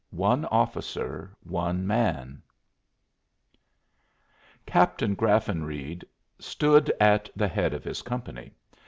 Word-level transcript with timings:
ONE 0.09 0.45
OFFICER, 0.45 1.37
ONE 1.43 1.85
MAN 1.85 2.41
Captain 4.65 5.13
Graffenreid 5.13 6.03
stood 6.39 6.91
at 6.99 7.29
the 7.35 7.47
head 7.47 7.75
of 7.75 7.83
his 7.83 8.01
company. 8.01 8.51